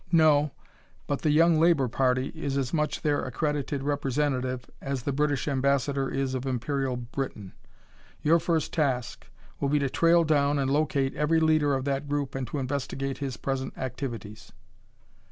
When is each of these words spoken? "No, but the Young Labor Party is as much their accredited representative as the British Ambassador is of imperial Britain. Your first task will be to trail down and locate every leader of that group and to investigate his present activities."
"No, 0.11 0.49
but 1.05 1.21
the 1.21 1.29
Young 1.29 1.59
Labor 1.59 1.87
Party 1.87 2.29
is 2.29 2.57
as 2.57 2.73
much 2.73 3.03
their 3.03 3.23
accredited 3.23 3.83
representative 3.83 4.67
as 4.81 5.03
the 5.03 5.11
British 5.11 5.47
Ambassador 5.47 6.09
is 6.09 6.33
of 6.33 6.47
imperial 6.47 6.97
Britain. 6.97 7.53
Your 8.23 8.39
first 8.39 8.73
task 8.73 9.29
will 9.59 9.69
be 9.69 9.77
to 9.77 9.91
trail 9.91 10.23
down 10.23 10.57
and 10.57 10.71
locate 10.71 11.13
every 11.15 11.39
leader 11.39 11.75
of 11.75 11.85
that 11.85 12.09
group 12.09 12.33
and 12.33 12.47
to 12.47 12.57
investigate 12.57 13.19
his 13.19 13.37
present 13.37 13.77
activities." 13.77 14.51